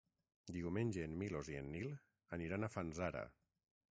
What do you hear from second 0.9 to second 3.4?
en Milos i en Nil aniran a Fanzara.